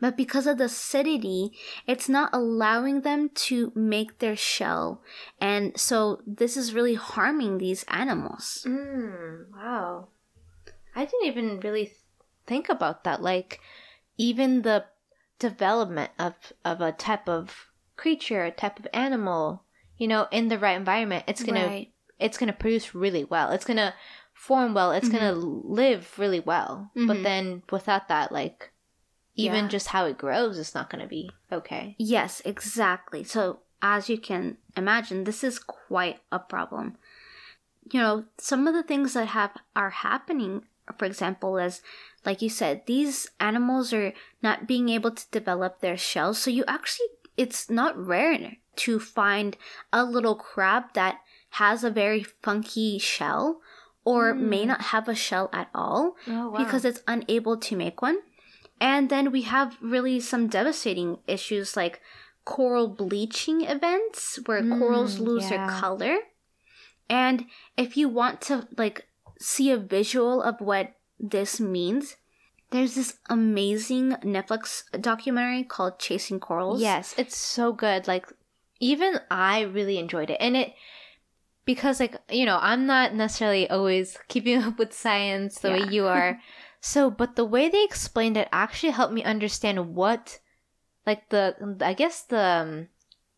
but 0.00 0.16
because 0.16 0.48
of 0.48 0.58
the 0.58 0.64
acidity, 0.64 1.52
it's 1.86 2.08
not 2.08 2.30
allowing 2.32 3.02
them 3.02 3.30
to 3.46 3.70
make 3.76 4.18
their 4.18 4.34
shell. 4.34 5.02
And 5.40 5.78
so 5.78 6.20
this 6.26 6.56
is 6.56 6.74
really 6.74 6.94
harming 6.94 7.58
these 7.58 7.84
animals. 7.84 8.66
Mm, 8.66 9.52
wow. 9.54 10.08
I 10.96 11.04
didn't 11.04 11.28
even 11.28 11.60
really 11.60 11.92
think 12.44 12.68
about 12.68 13.04
that. 13.04 13.22
Like, 13.22 13.60
even 14.18 14.62
the 14.62 14.86
development 15.38 16.10
of, 16.18 16.34
of 16.64 16.80
a 16.80 16.90
type 16.90 17.28
of 17.28 17.68
creature, 17.96 18.44
a 18.44 18.50
type 18.50 18.80
of 18.80 18.88
animal, 18.92 19.62
you 19.96 20.08
know, 20.08 20.26
in 20.32 20.48
the 20.48 20.58
right 20.58 20.76
environment, 20.76 21.24
it's 21.28 21.44
gonna 21.44 21.86
it's 22.18 22.38
gonna 22.38 22.52
produce 22.52 22.94
really 22.94 23.24
well. 23.24 23.50
It's 23.50 23.64
gonna 23.64 23.94
form 24.36 24.74
well. 24.74 24.92
It's 24.92 25.08
gonna 25.08 25.32
live 25.32 26.18
really 26.18 26.40
well. 26.40 26.90
But 26.94 27.18
Mhm. 27.18 27.22
then 27.22 27.62
without 27.70 28.06
that, 28.08 28.30
like, 28.30 28.70
even 29.34 29.64
Yeah. 29.64 29.68
just 29.68 29.88
how 29.88 30.06
it 30.06 30.18
grows 30.18 30.58
it's 30.58 30.74
not 30.74 30.88
gonna 30.90 31.06
be 31.06 31.30
okay. 31.50 31.96
Yes, 31.98 32.40
exactly. 32.44 33.24
So, 33.24 33.60
as 33.82 34.08
you 34.08 34.18
can 34.18 34.58
imagine, 34.76 35.24
this 35.24 35.42
is 35.42 35.58
quite 35.58 36.20
a 36.30 36.38
problem. 36.38 36.96
You 37.90 38.00
know, 38.00 38.24
some 38.38 38.66
of 38.68 38.74
the 38.74 38.82
things 38.82 39.14
that 39.14 39.28
have 39.28 39.52
are 39.74 39.90
happening 39.90 40.66
for 40.98 41.04
example, 41.04 41.58
as 41.58 41.82
like 42.24 42.42
you 42.42 42.48
said, 42.48 42.82
these 42.86 43.28
animals 43.40 43.92
are 43.92 44.12
not 44.42 44.66
being 44.66 44.88
able 44.88 45.10
to 45.10 45.30
develop 45.30 45.80
their 45.80 45.96
shells. 45.96 46.38
So 46.38 46.50
you 46.50 46.64
actually, 46.68 47.08
it's 47.36 47.68
not 47.68 47.98
rare 47.98 48.56
to 48.76 49.00
find 49.00 49.56
a 49.92 50.04
little 50.04 50.36
crab 50.36 50.92
that 50.94 51.20
has 51.50 51.82
a 51.82 51.90
very 51.90 52.22
funky 52.22 52.98
shell 52.98 53.60
or 54.06 54.32
mm. 54.32 54.40
may 54.40 54.64
not 54.64 54.80
have 54.80 55.08
a 55.08 55.14
shell 55.14 55.50
at 55.52 55.68
all 55.74 56.16
oh, 56.28 56.50
wow. 56.50 56.64
because 56.64 56.86
it's 56.86 57.02
unable 57.06 57.58
to 57.58 57.76
make 57.76 58.00
one. 58.00 58.18
And 58.80 59.10
then 59.10 59.32
we 59.32 59.42
have 59.42 59.76
really 59.82 60.20
some 60.20 60.46
devastating 60.46 61.18
issues 61.26 61.76
like 61.76 62.00
coral 62.44 62.88
bleaching 62.88 63.62
events 63.62 64.38
where 64.46 64.62
mm, 64.62 64.78
corals 64.78 65.18
lose 65.18 65.50
yeah. 65.50 65.66
their 65.66 65.80
color. 65.80 66.16
And 67.10 67.46
if 67.76 67.96
you 67.96 68.08
want 68.08 68.40
to 68.42 68.68
like 68.78 69.08
see 69.38 69.70
a 69.70 69.76
visual 69.76 70.40
of 70.40 70.60
what 70.60 70.94
this 71.18 71.58
means, 71.58 72.16
there's 72.70 72.94
this 72.94 73.18
amazing 73.28 74.12
Netflix 74.22 74.84
documentary 75.00 75.64
called 75.64 75.98
Chasing 75.98 76.38
Corals. 76.38 76.80
Yes, 76.80 77.14
it's 77.18 77.36
so 77.36 77.72
good. 77.72 78.06
Like 78.06 78.26
even 78.78 79.18
I 79.30 79.62
really 79.62 79.98
enjoyed 79.98 80.30
it. 80.30 80.36
And 80.38 80.56
it 80.56 80.74
because 81.66 82.00
like, 82.00 82.16
you 82.30 82.46
know, 82.46 82.58
I'm 82.62 82.86
not 82.86 83.14
necessarily 83.14 83.68
always 83.68 84.16
keeping 84.28 84.62
up 84.62 84.78
with 84.78 84.94
science 84.94 85.58
the 85.58 85.68
yeah. 85.68 85.74
way 85.86 85.92
you 85.92 86.06
are. 86.18 86.40
so, 86.80 87.10
but 87.10 87.36
the 87.36 87.44
way 87.44 87.68
they 87.68 87.84
explained 87.84 88.38
it 88.38 88.48
actually 88.52 88.92
helped 88.92 89.12
me 89.12 89.22
understand 89.24 89.94
what 89.94 90.38
like 91.06 91.28
the 91.28 91.76
I 91.82 91.92
guess 91.92 92.22
the 92.22 92.40
um, 92.40 92.88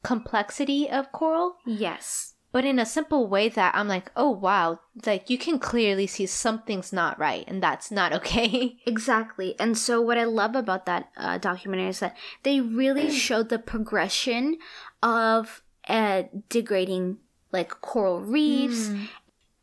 complexity 0.05 0.89
of 0.89 1.11
coral. 1.11 1.57
Yes 1.67 2.35
but 2.51 2.65
in 2.65 2.79
a 2.79 2.87
simple 2.87 3.29
way 3.29 3.49
that 3.51 3.75
I'm 3.75 3.89
like, 3.89 4.11
oh 4.17 4.31
wow, 4.31 4.81
like 5.05 5.29
you 5.29 5.37
can 5.39 5.59
clearly 5.59 6.07
see 6.07 6.27
something's 6.27 6.93
not 6.93 7.19
right 7.19 7.45
and 7.47 7.63
that's 7.63 7.91
not 7.91 8.13
okay. 8.15 8.79
Exactly. 8.87 9.55
And 9.61 9.77
so 9.77 10.01
what 10.01 10.19
I 10.19 10.25
love 10.25 10.55
about 10.57 10.87
that 10.87 11.11
uh, 11.17 11.39
documentary 11.39 11.89
is 11.89 12.01
that 12.01 12.17
they 12.43 12.61
really 12.61 13.11
showed 13.27 13.49
the 13.49 13.59
progression 13.59 14.59
of 15.03 15.63
uh, 15.89 16.25
degrading 16.49 17.19
like 17.53 17.81
coral 17.81 18.21
reefs. 18.21 18.89
Mm. 18.89 19.09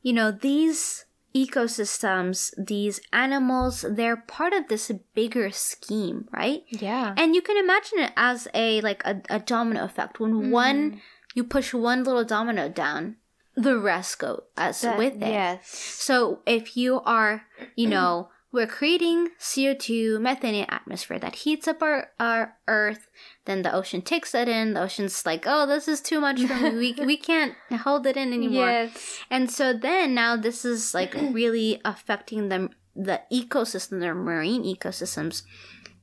You 0.02 0.14
know, 0.14 0.32
these 0.32 1.06
ecosystems, 1.36 2.54
these 2.58 3.02
animals, 3.12 3.86
they're 3.90 4.16
part 4.16 4.54
of 4.54 4.68
this 4.68 4.92
bigger 5.14 5.52
scheme, 5.52 6.28
right? 6.32 6.64
Yeah. 6.70 7.14
And 7.18 7.36
you 7.36 7.42
can 7.42 7.58
imagine 7.58 8.00
it 8.00 8.14
as 8.16 8.48
a 8.54 8.82
like 8.82 9.04
a, 9.06 9.22
a 9.30 9.40
domino 9.40 9.84
effect 9.84 10.20
when 10.20 10.34
mm. 10.34 10.50
one 10.50 11.02
you 11.36 11.44
push 11.44 11.74
one 11.74 12.04
little 12.04 12.24
domino 12.24 12.70
down, 12.70 13.18
the 13.56 13.78
rest 13.78 14.20
go 14.20 14.44
as 14.56 14.82
that, 14.82 14.98
with 14.98 15.16
it. 15.16 15.28
Yes. 15.28 15.68
So 15.68 16.40
if 16.46 16.78
you 16.78 17.02
are, 17.02 17.44
you 17.76 17.88
know, 17.88 18.30
we're 18.54 18.68
creating 18.68 19.32
CO2, 19.38 20.22
methane 20.22 20.56
in 20.56 20.66
atmosphere 20.70 21.20
that 21.20 21.36
heats 21.36 21.68
up 21.68 21.84
our, 21.84 22.12
our 22.20 22.56
earth, 22.70 23.10
then 23.46 23.62
the 23.62 23.74
ocean 23.74 24.02
takes 24.02 24.32
that 24.32 24.50
in. 24.50 24.74
The 24.74 24.82
ocean's 24.82 25.26
like, 25.26 25.46
oh, 25.48 25.66
this 25.66 25.88
is 25.88 26.02
too 26.02 26.20
much 26.20 26.44
for 26.44 26.56
me. 26.56 26.70
We, 26.72 26.94
we 27.06 27.18
can't 27.18 27.54
hold 27.72 28.06
it 28.08 28.18
in 28.18 28.34
anymore. 28.34 28.70
Yes. 28.70 29.20
And 29.30 29.50
so 29.50 29.74
then 29.74 30.14
now 30.14 30.36
this 30.36 30.66
is 30.66 30.94
like 30.94 31.14
really 31.14 31.80
affecting 31.86 32.50
them, 32.50 32.72
the 32.96 33.22
ecosystem, 33.32 34.00
their 34.00 34.16
marine 34.16 34.64
ecosystems. 34.64 35.44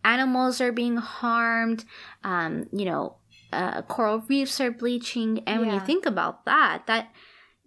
Animals 0.04 0.60
are 0.60 0.72
being 0.72 0.96
harmed. 0.96 1.84
Um, 2.24 2.68
you 2.72 2.84
know, 2.84 3.16
uh, 3.52 3.82
coral 3.82 4.20
reefs 4.28 4.60
are 4.60 4.70
bleaching 4.70 5.42
and 5.46 5.60
yeah. 5.60 5.66
when 5.66 5.74
you 5.74 5.80
think 5.80 6.06
about 6.06 6.44
that 6.46 6.86
that 6.86 7.12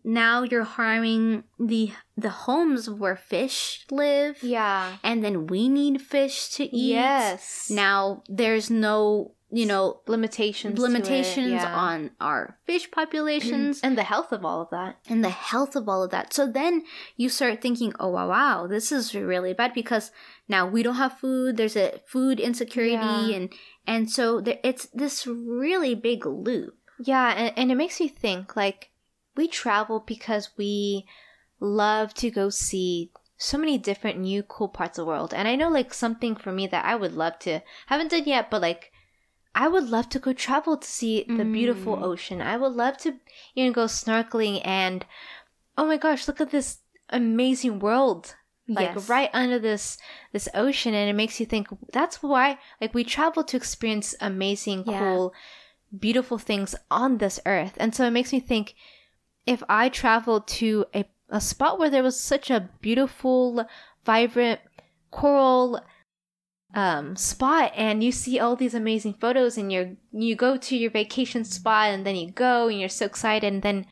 now 0.04 0.44
you're 0.44 0.64
harming 0.64 1.44
the 1.60 1.92
the 2.18 2.30
homes 2.30 2.90
where 2.90 3.16
fish 3.16 3.86
live 3.92 4.42
yeah 4.42 4.98
and 5.04 5.24
then 5.24 5.48
we 5.48 5.70
need 5.70 6.02
fish 6.02 6.50
to 6.50 6.64
eat 6.64 6.94
yes 6.94 7.70
now 7.70 8.24
there's 8.28 8.70
no 8.70 9.32
you 9.56 9.66
know 9.66 10.02
limitations 10.08 10.78
limitations 10.78 11.62
yeah. 11.62 11.76
on 11.76 12.12
our 12.20 12.58
fish 12.66 12.90
populations 12.92 13.80
and 13.84 13.98
the 13.98 14.04
health 14.04 14.32
of 14.32 14.44
all 14.44 14.62
of 14.62 14.70
that 14.70 14.98
and 15.08 15.24
the 15.24 15.30
health 15.30 15.76
of 15.76 15.88
all 15.88 16.04
of 16.04 16.12
that 16.12 16.34
so 16.34 16.46
then 16.46 16.84
you 17.16 17.30
start 17.30 17.62
thinking 17.62 17.94
oh 18.00 18.10
wow 18.10 18.28
wow 18.30 18.68
this 18.68 18.92
is 18.92 19.14
really 19.16 19.54
bad 19.54 19.74
because 19.74 20.12
now 20.48 20.68
we 20.68 20.84
don't 20.84 20.96
have 20.96 21.18
food 21.18 21.58
there's 21.58 21.76
a 21.76 22.00
food 22.06 22.40
insecurity 22.40 22.96
yeah. 22.96 23.36
and 23.36 23.50
and 23.88 24.10
so 24.10 24.42
there, 24.42 24.60
it's 24.64 24.88
this 24.88 25.28
really 25.28 25.96
big 25.96 26.26
loop. 26.26 26.76
Yeah, 27.00 27.34
and, 27.36 27.54
and 27.58 27.72
it 27.72 27.76
makes 27.76 28.00
me 28.00 28.08
think 28.08 28.56
like 28.56 28.90
we 29.36 29.48
travel 29.48 30.04
because 30.06 30.50
we 30.58 31.06
love 31.60 32.14
to 32.16 32.32
go 32.32 32.50
see 32.50 33.12
so 33.38 33.58
many 33.58 33.78
different 33.78 34.20
new 34.20 34.44
cool 34.44 34.70
parts 34.70 34.98
of 34.98 35.06
the 35.06 35.10
world. 35.10 35.34
And 35.34 35.48
I 35.48 35.56
know 35.56 35.70
like 35.70 35.94
something 35.94 36.36
for 36.36 36.52
me 36.52 36.68
that 36.68 36.86
I 36.86 36.96
would 36.96 37.14
love 37.14 37.38
to 37.40 37.62
haven't 37.88 38.12
done 38.12 38.24
yet, 38.26 38.50
but 38.50 38.62
like 38.62 38.92
I 39.56 39.68
would 39.70 39.90
love 39.90 40.10
to 40.10 40.20
go 40.20 40.34
travel 40.34 40.78
to 40.78 40.88
see 40.88 41.24
the 41.24 41.44
mm. 41.44 41.54
beautiful 41.54 42.04
ocean. 42.04 42.42
I 42.42 42.58
would 42.58 42.74
love 42.74 42.98
to 43.00 43.16
you 43.56 43.66
know 43.66 43.72
go 43.72 43.86
snorkeling 43.86 44.62
and 44.64 45.06
oh 45.78 45.86
my 45.86 45.98
gosh, 45.98 46.28
look 46.28 46.42
at 46.42 46.52
this 46.52 46.80
amazing 47.10 47.80
world 47.80 48.36
like 48.68 48.96
yes. 48.96 49.10
right 49.10 49.30
under 49.34 49.60
this 49.60 49.98
this 50.32 50.50
ocean 50.54 50.94
and 50.94 51.10
it 51.10 51.14
makes 51.14 51.40
you 51.40 51.46
think 51.46 51.68
that's 51.94 52.24
why 52.24 52.58
like 52.82 52.94
we 52.94 53.04
travel 53.04 53.44
to 53.44 53.58
experience 53.58 54.16
amazing 54.22 54.84
yeah. 54.88 55.00
cool 55.00 55.34
beautiful 55.98 56.38
things 56.38 56.74
on 56.90 57.20
this 57.20 57.40
earth 57.46 57.74
and 57.78 57.94
so 57.94 58.06
it 58.06 58.12
makes 58.12 58.34
me 58.34 58.40
think 58.40 58.74
if 59.46 59.62
i 59.70 59.88
traveled 59.88 60.48
to 60.48 60.86
a, 60.96 61.06
a 61.30 61.40
spot 61.40 61.78
where 61.78 61.92
there 61.92 62.04
was 62.04 62.20
such 62.20 62.50
a 62.50 62.70
beautiful 62.82 63.66
vibrant 64.04 64.60
coral 65.12 65.80
um, 66.76 67.16
spot 67.16 67.72
and 67.76 68.04
you 68.04 68.12
see 68.12 68.40
all 68.40 68.56
these 68.56 68.74
amazing 68.74 69.14
photos 69.14 69.58
and 69.58 69.72
you're 69.72 69.92
you 70.12 70.36
go 70.36 70.58
to 70.58 70.76
your 70.76 70.92
vacation 70.92 71.44
spot 71.46 71.90
and 71.90 72.06
then 72.06 72.16
you 72.16 72.32
go 72.32 72.68
and 72.68 72.80
you're 72.80 72.90
so 72.90 73.06
excited 73.06 73.52
and 73.52 73.62
then 73.64 73.86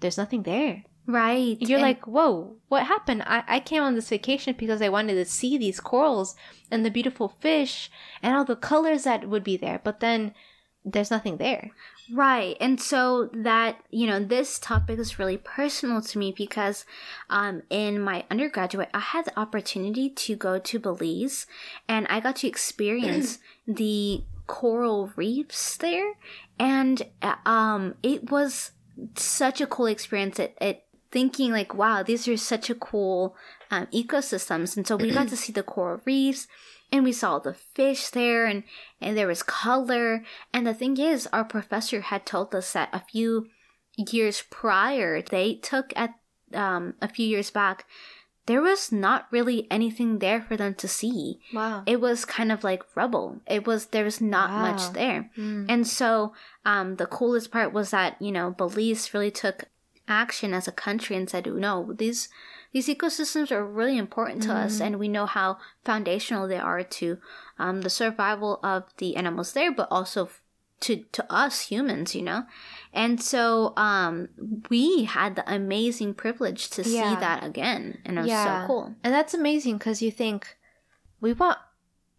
there's 0.00 0.18
nothing 0.18 0.42
there 0.42 0.84
Right. 1.06 1.58
You're 1.60 1.78
and 1.78 1.86
like, 1.86 2.06
whoa, 2.06 2.56
what 2.68 2.86
happened? 2.86 3.24
I, 3.26 3.44
I 3.46 3.60
came 3.60 3.82
on 3.82 3.94
this 3.94 4.08
vacation 4.08 4.54
because 4.56 4.80
I 4.80 4.88
wanted 4.88 5.14
to 5.14 5.24
see 5.26 5.58
these 5.58 5.80
corals 5.80 6.34
and 6.70 6.84
the 6.84 6.90
beautiful 6.90 7.28
fish 7.28 7.90
and 8.22 8.34
all 8.34 8.44
the 8.44 8.56
colors 8.56 9.04
that 9.04 9.28
would 9.28 9.44
be 9.44 9.56
there. 9.56 9.80
But 9.84 10.00
then 10.00 10.32
there's 10.84 11.10
nothing 11.10 11.36
there. 11.36 11.72
Right. 12.12 12.56
And 12.60 12.80
so 12.80 13.30
that, 13.32 13.76
you 13.90 14.06
know, 14.06 14.22
this 14.22 14.58
topic 14.58 14.98
is 14.98 15.18
really 15.18 15.38
personal 15.38 16.02
to 16.02 16.18
me 16.18 16.32
because 16.36 16.84
um, 17.30 17.62
in 17.70 18.00
my 18.00 18.24
undergraduate, 18.30 18.90
I 18.92 19.00
had 19.00 19.24
the 19.24 19.38
opportunity 19.38 20.10
to 20.10 20.36
go 20.36 20.58
to 20.58 20.78
Belize 20.78 21.46
and 21.88 22.06
I 22.08 22.20
got 22.20 22.36
to 22.36 22.46
experience 22.48 23.38
the 23.66 24.22
coral 24.46 25.12
reefs 25.16 25.76
there. 25.78 26.14
And 26.58 27.02
uh, 27.22 27.36
um, 27.46 27.94
it 28.02 28.30
was 28.30 28.72
such 29.16 29.60
a 29.60 29.66
cool 29.66 29.86
experience. 29.86 30.38
It, 30.38 30.56
it 30.60 30.84
thinking 31.10 31.52
like, 31.52 31.74
wow, 31.74 32.02
these 32.02 32.28
are 32.28 32.36
such 32.36 32.68
a 32.68 32.74
cool 32.74 33.36
um, 33.70 33.86
ecosystems. 33.86 34.76
And 34.76 34.86
so 34.86 34.96
we 34.96 35.10
got 35.10 35.28
to 35.28 35.36
see 35.38 35.52
the 35.52 35.62
coral 35.62 36.00
reefs 36.04 36.48
and 36.94 37.02
we 37.02 37.12
saw 37.12 37.40
the 37.40 37.54
fish 37.54 38.10
there 38.10 38.46
and, 38.46 38.62
and 39.00 39.18
there 39.18 39.26
was 39.26 39.42
color. 39.42 40.22
And 40.52 40.64
the 40.64 40.72
thing 40.72 40.96
is, 40.96 41.26
our 41.32 41.44
professor 41.44 42.02
had 42.02 42.24
told 42.24 42.54
us 42.54 42.72
that 42.72 42.88
a 42.92 43.00
few 43.00 43.48
years 43.96 44.44
prior, 44.48 45.20
they 45.20 45.56
took 45.56 45.92
at 45.96 46.14
um, 46.54 46.94
a 47.02 47.08
few 47.08 47.26
years 47.26 47.50
back, 47.50 47.84
there 48.46 48.62
was 48.62 48.92
not 48.92 49.26
really 49.32 49.66
anything 49.72 50.20
there 50.20 50.40
for 50.40 50.56
them 50.56 50.74
to 50.74 50.86
see. 50.86 51.40
Wow. 51.52 51.82
It 51.84 52.00
was 52.00 52.24
kind 52.24 52.52
of 52.52 52.62
like 52.62 52.84
rubble. 52.94 53.40
It 53.48 53.66
was, 53.66 53.86
there 53.86 54.04
was 54.04 54.20
not 54.20 54.50
wow. 54.50 54.70
much 54.70 54.92
there. 54.92 55.30
Mm. 55.36 55.66
And 55.68 55.88
so, 55.88 56.32
um, 56.64 56.94
the 56.94 57.06
coolest 57.06 57.50
part 57.50 57.72
was 57.72 57.90
that, 57.90 58.22
you 58.22 58.30
know, 58.30 58.52
Belize 58.52 59.12
really 59.12 59.32
took 59.32 59.64
action 60.06 60.54
as 60.54 60.68
a 60.68 60.72
country 60.72 61.16
and 61.16 61.28
said, 61.28 61.46
no, 61.46 61.92
these 61.92 62.28
these 62.74 62.88
ecosystems 62.88 63.52
are 63.52 63.64
really 63.64 63.96
important 63.96 64.42
to 64.42 64.48
mm. 64.48 64.64
us, 64.64 64.80
and 64.80 64.98
we 64.98 65.06
know 65.06 65.26
how 65.26 65.58
foundational 65.84 66.48
they 66.48 66.58
are 66.58 66.82
to 66.82 67.18
um, 67.56 67.82
the 67.82 67.88
survival 67.88 68.58
of 68.64 68.82
the 68.98 69.14
animals 69.14 69.52
there, 69.52 69.70
but 69.70 69.86
also 69.92 70.28
to 70.80 71.04
to 71.12 71.32
us 71.32 71.68
humans, 71.68 72.16
you 72.16 72.22
know. 72.22 72.46
And 72.92 73.22
so 73.22 73.74
um, 73.76 74.28
we 74.70 75.04
had 75.04 75.36
the 75.36 75.50
amazing 75.50 76.14
privilege 76.14 76.68
to 76.70 76.82
yeah. 76.82 77.14
see 77.14 77.20
that 77.20 77.44
again, 77.44 77.98
and 78.04 78.18
it 78.18 78.22
was 78.22 78.28
yeah. 78.28 78.62
so 78.62 78.66
cool. 78.66 78.94
And 79.04 79.14
that's 79.14 79.34
amazing 79.34 79.78
because 79.78 80.02
you 80.02 80.10
think 80.10 80.56
we 81.20 81.32
want 81.32 81.58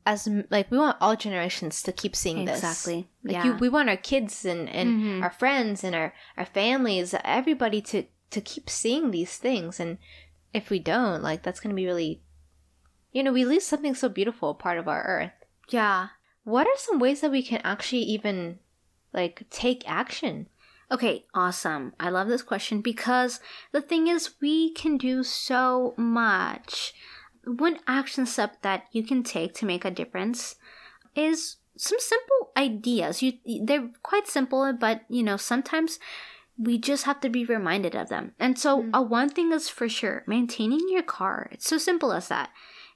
as 0.05 0.29
like 0.49 0.71
we 0.71 0.77
want 0.77 0.95
all 1.01 1.17
generations 1.17 1.83
to 1.83 1.91
keep 1.91 2.15
seeing 2.15 2.45
this 2.45 2.59
exactly 2.59 3.09
like 3.23 3.33
yeah. 3.33 3.43
you, 3.43 3.53
we 3.55 3.67
want 3.67 3.89
our 3.89 3.97
kids 3.97 4.45
and 4.45 4.69
and 4.69 4.89
mm-hmm. 4.89 5.23
our 5.23 5.31
friends 5.31 5.83
and 5.83 5.95
our 5.95 6.13
our 6.37 6.45
families 6.45 7.13
everybody 7.25 7.81
to 7.81 8.03
to 8.29 8.39
keep 8.39 8.69
seeing 8.69 9.11
these 9.11 9.37
things 9.37 9.79
and 9.79 9.97
if 10.55 10.69
we 10.69 10.79
don't 10.79 11.21
like 11.21 11.43
that's 11.43 11.59
going 11.59 11.69
to 11.69 11.75
be 11.75 11.85
really 11.85 12.21
you 13.11 13.21
know 13.21 13.33
we 13.33 13.45
lose 13.45 13.65
something 13.65 13.93
so 13.93 14.09
beautiful 14.09 14.55
part 14.55 14.77
of 14.77 14.87
our 14.87 15.03
earth 15.03 15.45
yeah 15.69 16.07
what 16.43 16.65
are 16.65 16.77
some 16.77 16.99
ways 16.99 17.21
that 17.21 17.31
we 17.31 17.43
can 17.43 17.61
actually 17.63 18.01
even 18.01 18.57
like 19.13 19.43
take 19.49 19.83
action 19.87 20.47
Okay, 20.91 21.25
awesome. 21.33 21.93
I 21.99 22.09
love 22.09 22.27
this 22.27 22.43
question 22.43 22.81
because 22.81 23.39
the 23.71 23.81
thing 23.81 24.07
is, 24.07 24.35
we 24.39 24.71
can 24.73 24.97
do 24.97 25.23
so 25.23 25.95
much. 25.97 26.93
One 27.43 27.79
action 27.87 28.25
step 28.25 28.61
that 28.61 28.85
you 28.91 29.03
can 29.03 29.23
take 29.23 29.53
to 29.55 29.65
make 29.65 29.83
a 29.83 29.91
difference 29.91 30.55
is 31.15 31.57
some 31.75 31.99
simple 31.99 32.51
ideas. 32.55 33.21
You 33.23 33.33
they're 33.63 33.89
quite 34.03 34.27
simple, 34.27 34.71
but 34.73 35.01
you 35.09 35.23
know, 35.23 35.37
sometimes 35.37 35.99
we 36.57 36.77
just 36.77 37.03
have 37.03 37.19
to 37.21 37.29
be 37.29 37.45
reminded 37.45 37.95
of 37.95 38.09
them. 38.09 38.33
And 38.39 38.57
so, 38.57 38.83
mm. 38.83 38.89
uh, 38.93 39.01
one 39.01 39.29
thing 39.29 39.51
is 39.51 39.69
for 39.69 39.89
sure 39.89 40.23
maintaining 40.27 40.87
your 40.89 41.03
car. 41.03 41.49
It's 41.51 41.67
so 41.67 41.77
simple 41.77 42.11
as 42.13 42.27
that. 42.29 42.49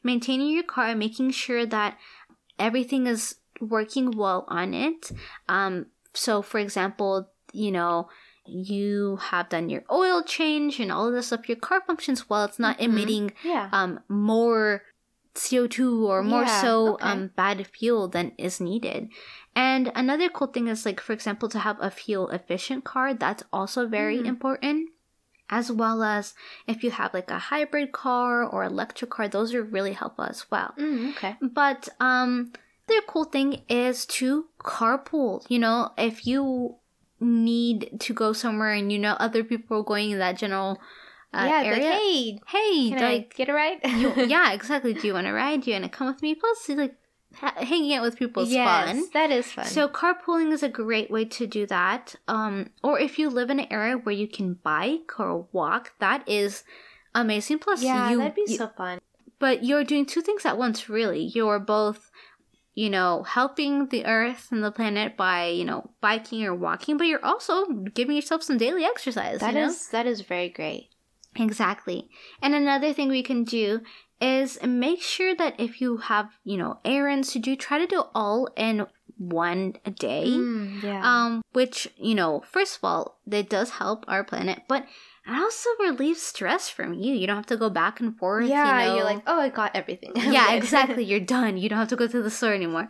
Maintaining 0.04 0.52
your 0.52 0.64
car, 0.64 0.96
making 0.96 1.32
sure 1.32 1.66
that 1.66 1.98
everything 2.58 3.06
is 3.06 3.36
working 3.60 4.12
well 4.12 4.46
on 4.48 4.74
it. 4.74 5.12
Um, 5.50 5.88
so, 6.14 6.42
for 6.42 6.60
example, 6.60 7.30
you 7.52 7.72
know, 7.72 8.10
you 8.46 9.18
have 9.18 9.50
done 9.50 9.70
your 9.70 9.84
oil 9.92 10.24
change 10.24 10.80
and 10.80 10.92
all 10.92 11.08
of 11.08 11.14
this 11.14 11.28
stuff, 11.28 11.50
your 11.50 11.58
car 11.58 11.82
functions 11.86 12.30
well. 12.30 12.46
It's 12.46 12.60
not 12.60 12.78
mm-hmm. 12.78 12.92
emitting 12.92 13.32
yeah. 13.44 13.70
um, 13.72 14.00
more 14.08 14.84
CO2 15.36 16.04
or 16.04 16.24
more 16.24 16.44
yeah, 16.44 16.62
so 16.62 16.94
okay. 16.94 17.06
um, 17.06 17.32
bad 17.36 17.66
fuel 17.68 18.08
than 18.08 18.32
is 18.38 18.60
needed. 18.60 19.10
And 19.56 19.92
another 19.96 20.30
cool 20.30 20.48
thing 20.48 20.68
is, 20.68 20.86
like, 20.86 21.00
for 21.00 21.14
example, 21.14 21.50
to 21.50 21.60
have 21.60 21.78
a 21.80 21.92
fuel 21.92 22.30
efficient 22.30 22.84
car, 22.84 23.14
that's 23.14 23.44
also 23.52 23.88
very 23.88 24.20
mm. 24.20 24.26
important. 24.26 24.90
As 25.52 25.72
well 25.72 26.04
as 26.04 26.36
if 26.68 26.84
you 26.84 26.92
have 26.92 27.12
like 27.12 27.32
a 27.32 27.40
hybrid 27.40 27.92
car 27.92 28.44
or 28.44 28.64
electric 28.64 29.10
car, 29.10 29.28
those 29.28 29.52
are 29.56 29.64
really 29.64 29.94
helpful 29.94 30.26
as 30.26 30.46
well. 30.52 30.76
Mm, 30.78 31.10
okay. 31.12 31.38
But 31.42 31.90
um, 32.00 32.54
the 32.86 33.02
cool 33.08 33.24
thing 33.24 33.64
is 33.68 34.06
to 34.18 34.46
carpool. 34.60 35.44
You 35.50 35.58
know, 35.58 35.92
if 35.98 36.28
you 36.28 36.76
need 37.20 38.00
to 38.00 38.14
go 38.14 38.32
somewhere 38.32 38.74
and 38.74 38.92
you 38.92 39.00
know 39.00 39.14
other 39.14 39.44
people 39.44 39.80
are 39.80 39.84
going 39.84 40.12
in 40.12 40.20
that 40.20 40.38
general 40.38 40.80
uh, 41.34 41.46
yeah, 41.48 41.64
area. 41.64 41.90
Like, 41.90 41.94
hey, 41.94 42.40
hey, 42.48 42.90
can 42.90 43.02
like, 43.02 43.34
I 43.34 43.38
get 43.38 43.50
a 43.50 43.54
ride? 43.54 43.80
you, 43.84 44.14
yeah, 44.28 44.52
exactly. 44.52 44.94
Do 44.94 45.06
you 45.06 45.14
want 45.14 45.28
to 45.28 45.34
ride? 45.34 45.62
Do 45.62 45.72
you 45.72 45.80
want 45.80 45.92
to 45.92 45.98
come 45.98 46.08
with 46.08 46.22
me? 46.22 46.36
Plus, 46.36 46.70
like 46.70 46.96
ha- 47.36 47.54
hanging 47.58 47.94
out 47.94 48.02
with 48.02 48.18
people 48.18 48.44
is 48.44 48.52
yes, 48.52 48.90
fun. 48.90 49.04
That 49.14 49.32
is 49.32 49.52
fun. 49.52 49.66
So 49.66 49.88
carpooling 49.88 50.52
is 50.52 50.64
a 50.64 50.70
great 50.70 51.12
way 51.12 51.26
to 51.26 51.46
do 51.48 51.68
that. 51.68 52.16
Um, 52.28 52.72
or 52.84 53.00
if 53.00 53.20
you 53.20 53.30
live 53.30 53.50
in 53.50 53.60
an 53.60 53.68
area 53.72 53.98
where 53.98 54.16
you 54.16 54.28
can 54.28 54.56
bike 54.56 55.20
or 55.20 55.48
walk, 55.52 55.94
that 56.00 56.28
is 56.28 56.64
amazing. 57.14 57.60
Plus, 57.60 57.84
yeah, 57.84 58.10
you, 58.10 58.18
that'd 58.18 58.36
be 58.36 58.46
you, 58.48 58.58
so 58.58 58.68
fun. 58.68 59.00
But 59.38 59.64
you're 59.64 59.84
doing 59.84 60.06
two 60.06 60.22
things 60.22 60.46
at 60.46 60.58
once, 60.58 60.90
really. 60.90 61.24
You're 61.24 61.60
both 61.60 62.10
you 62.76 62.90
know, 62.90 63.24
helping 63.24 63.88
the 63.88 64.06
earth 64.06 64.48
and 64.52 64.64
the 64.64 64.72
planet 64.72 65.18
by, 65.18 65.48
you 65.48 65.66
know, 65.66 65.90
biking 66.00 66.46
or 66.46 66.56
walking, 66.56 66.96
but 66.96 67.08
you're 67.08 67.26
also 67.26 67.66
giving 67.94 68.16
yourself 68.16 68.42
some 68.42 68.58
daily 68.58 68.86
exercise. 68.86 69.42
That 69.42 69.54
you 69.54 69.60
know? 69.60 69.68
is, 69.68 69.90
that 69.90 70.06
is 70.06 70.22
very 70.22 70.48
great. 70.48 70.88
Exactly. 71.36 72.10
And 72.42 72.56
another 72.56 72.94
thing 72.94 73.10
we 73.10 73.24
can 73.24 73.44
do 73.44 73.82
is 74.22 74.62
make 74.64 75.02
sure 75.02 75.36
that 75.36 75.60
if 75.60 75.80
you 75.80 75.98
have, 75.98 76.30
you 76.44 76.58
know, 76.58 76.80
errands 76.84 77.32
to 77.34 77.40
do, 77.40 77.56
try 77.56 77.80
to 77.80 77.88
do 77.88 78.04
all 78.14 78.50
in 78.58 78.86
one 79.18 79.76
a 79.86 79.92
day. 79.92 80.26
Mm, 80.28 80.84
yeah. 80.84 81.02
Um, 81.04 81.42
which, 81.54 81.88
you 81.98 82.16
know, 82.16 82.44
first 82.50 82.78
of 82.78 82.84
all, 82.84 83.20
that 83.28 83.50
does 83.50 83.72
help 83.72 84.06
our 84.08 84.24
planet, 84.24 84.64
but 84.68 84.86
it 85.28 85.38
also 85.38 85.70
relieves 85.80 86.22
stress 86.22 86.70
from 86.70 86.94
you. 86.94 87.14
You 87.14 87.28
don't 87.28 87.36
have 87.36 87.46
to 87.48 87.58
go 87.58 87.70
back 87.70 88.00
and 88.00 88.18
forth. 88.18 88.48
Yeah, 88.48 88.82
you 88.82 88.88
know? 88.88 88.96
you're 88.96 89.06
like, 89.06 89.22
oh, 89.28 89.40
I 89.40 89.50
got 89.50 89.76
everything. 89.76 90.14
yeah, 90.16 90.54
exactly. 90.54 91.04
You're 91.10 91.20
done. 91.20 91.58
You 91.58 91.70
don't 91.70 91.78
have 91.78 91.90
to 91.90 91.96
go 91.96 92.08
to 92.08 92.22
the 92.22 92.32
store 92.32 92.54
anymore. 92.54 92.88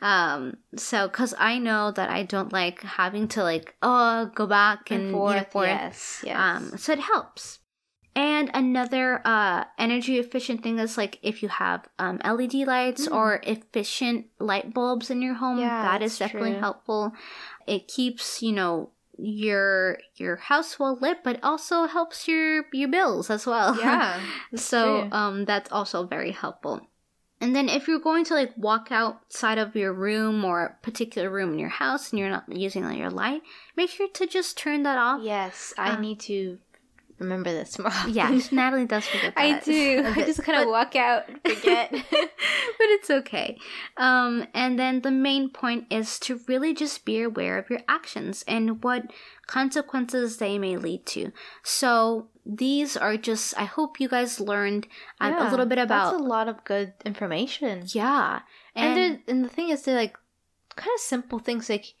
Um, 0.00 0.56
so 0.76 1.08
because 1.08 1.34
I 1.38 1.58
know 1.58 1.90
that 1.90 2.08
I 2.08 2.22
don't 2.22 2.52
like 2.52 2.82
having 2.82 3.28
to 3.28 3.42
like, 3.42 3.74
oh, 3.82 4.30
go 4.34 4.46
back 4.46 4.90
and, 4.90 5.02
and 5.02 5.12
forth. 5.12 5.34
You 5.34 5.40
know, 5.40 5.46
forth. 5.50 5.68
Yes, 5.68 6.22
yes. 6.24 6.36
Um, 6.38 6.78
so 6.78 6.92
it 6.92 7.00
helps. 7.00 7.58
And 8.14 8.50
another 8.52 9.22
uh, 9.24 9.64
energy 9.78 10.18
efficient 10.18 10.62
thing 10.62 10.78
is 10.78 10.98
like 10.98 11.18
if 11.22 11.42
you 11.42 11.48
have 11.48 11.88
um, 11.98 12.20
LED 12.24 12.54
lights 12.54 13.08
mm. 13.08 13.14
or 13.14 13.40
efficient 13.42 14.26
light 14.38 14.74
bulbs 14.74 15.10
in 15.10 15.22
your 15.22 15.34
home, 15.34 15.58
yeah, 15.58 15.82
that 15.82 16.02
is 16.02 16.18
definitely 16.18 16.52
true. 16.52 16.60
helpful. 16.60 17.12
It 17.66 17.88
keeps, 17.88 18.42
you 18.42 18.52
know, 18.52 18.90
your 19.18 19.98
your 20.16 20.36
house 20.36 20.78
well 20.78 20.98
lit 21.00 21.22
but 21.22 21.38
also 21.42 21.86
helps 21.86 22.26
your 22.26 22.64
your 22.72 22.88
bills 22.88 23.30
as 23.30 23.46
well 23.46 23.76
yeah 23.78 24.20
so 24.54 25.02
true. 25.02 25.12
um 25.12 25.44
that's 25.44 25.70
also 25.70 26.06
very 26.06 26.32
helpful 26.32 26.80
and 27.40 27.54
then 27.54 27.68
if 27.68 27.86
you're 27.86 28.00
going 28.00 28.24
to 28.24 28.34
like 28.34 28.52
walk 28.56 28.88
outside 28.90 29.58
of 29.58 29.76
your 29.76 29.92
room 29.92 30.44
or 30.44 30.64
a 30.64 30.74
particular 30.82 31.28
room 31.28 31.52
in 31.52 31.58
your 31.58 31.68
house 31.68 32.10
and 32.10 32.18
you're 32.18 32.30
not 32.30 32.50
using 32.50 32.90
your 32.94 33.10
light 33.10 33.42
make 33.76 33.90
sure 33.90 34.08
to 34.08 34.26
just 34.26 34.56
turn 34.56 34.82
that 34.82 34.96
off 34.96 35.20
yes 35.22 35.74
i 35.76 35.90
uh, 35.90 36.00
need 36.00 36.18
to 36.18 36.58
remember 37.22 37.52
this 37.52 37.72
tomorrow. 37.72 38.06
yeah, 38.08 38.38
Natalie 38.52 38.86
does 38.86 39.06
forget 39.06 39.34
that. 39.34 39.40
I 39.42 39.60
do. 39.60 40.04
I 40.06 40.14
just 40.24 40.42
kind 40.42 40.62
of 40.62 40.68
walk 40.68 40.96
out, 40.96 41.28
and 41.28 41.40
forget. 41.42 41.90
but 42.10 42.88
it's 42.90 43.10
okay. 43.10 43.58
Um, 43.96 44.46
and 44.54 44.78
then 44.78 45.00
the 45.00 45.10
main 45.10 45.50
point 45.50 45.86
is 45.90 46.18
to 46.20 46.40
really 46.48 46.74
just 46.74 47.04
be 47.04 47.22
aware 47.22 47.58
of 47.58 47.70
your 47.70 47.80
actions 47.88 48.44
and 48.46 48.82
what 48.82 49.12
consequences 49.46 50.38
they 50.38 50.58
may 50.58 50.76
lead 50.76 51.06
to. 51.06 51.32
So 51.62 52.28
these 52.44 52.96
are 52.96 53.16
just 53.16 53.58
I 53.58 53.64
hope 53.64 54.00
you 54.00 54.08
guys 54.08 54.40
learned 54.40 54.86
um, 55.20 55.32
yeah, 55.32 55.48
a 55.48 55.50
little 55.50 55.66
bit 55.66 55.78
about 55.78 56.12
that's 56.12 56.22
a 56.22 56.24
lot 56.24 56.48
of 56.48 56.64
good 56.64 56.92
information. 57.04 57.84
Yeah. 57.86 58.40
And 58.74 58.98
and, 58.98 59.18
and 59.28 59.44
the 59.44 59.48
thing 59.48 59.70
is 59.70 59.82
they're 59.82 59.94
like 59.96 60.16
kind 60.74 60.90
of 60.94 61.00
simple 61.00 61.38
things 61.38 61.68
like 61.68 61.94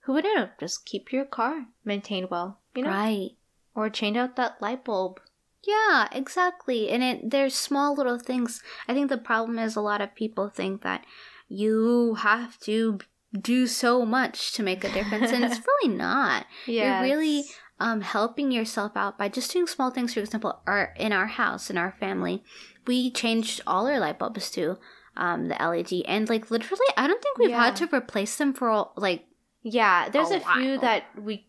who 0.00 0.12
would 0.14 0.24
know 0.24 0.48
just 0.58 0.84
keep 0.86 1.12
your 1.12 1.24
car 1.24 1.66
maintained 1.84 2.30
well, 2.30 2.58
you 2.74 2.82
know? 2.82 2.90
Right. 2.90 3.30
Or 3.78 3.88
change 3.88 4.16
out 4.16 4.34
that 4.34 4.60
light 4.60 4.84
bulb. 4.84 5.20
Yeah, 5.64 6.08
exactly. 6.10 6.90
And 6.90 7.02
it 7.04 7.30
there's 7.30 7.54
small 7.54 7.94
little 7.94 8.18
things. 8.18 8.60
I 8.88 8.94
think 8.94 9.08
the 9.08 9.18
problem 9.18 9.56
is 9.56 9.76
a 9.76 9.80
lot 9.80 10.00
of 10.00 10.16
people 10.16 10.48
think 10.48 10.82
that 10.82 11.04
you 11.48 12.14
have 12.14 12.58
to 12.60 12.98
do 13.40 13.68
so 13.68 14.04
much 14.04 14.52
to 14.54 14.64
make 14.64 14.82
a 14.82 14.92
difference 14.92 15.30
and 15.30 15.44
it's 15.44 15.60
really 15.82 15.94
not. 15.94 16.46
Yeah. 16.66 17.04
You're 17.04 17.16
really 17.16 17.44
um, 17.78 18.00
helping 18.00 18.50
yourself 18.50 18.96
out 18.96 19.16
by 19.16 19.28
just 19.28 19.52
doing 19.52 19.68
small 19.68 19.92
things. 19.92 20.14
For 20.14 20.20
example, 20.20 20.60
our 20.66 20.92
in 20.96 21.12
our 21.12 21.28
house, 21.28 21.70
in 21.70 21.78
our 21.78 21.94
family, 22.00 22.42
we 22.84 23.12
changed 23.12 23.60
all 23.64 23.86
our 23.86 24.00
light 24.00 24.18
bulbs 24.18 24.50
to 24.52 24.78
um, 25.16 25.48
the 25.48 25.54
LED, 25.54 26.02
and 26.06 26.28
like 26.28 26.50
literally, 26.50 26.86
I 26.96 27.06
don't 27.06 27.22
think 27.22 27.38
we've 27.38 27.50
yeah. 27.50 27.66
had 27.66 27.76
to 27.76 27.94
replace 27.94 28.36
them 28.36 28.52
for 28.52 28.90
like. 28.96 29.26
Yeah, 29.62 30.08
there's 30.08 30.30
a, 30.30 30.36
a 30.36 30.54
few 30.54 30.78
that 30.78 31.04
we 31.20 31.47